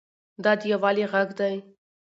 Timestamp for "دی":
1.39-1.55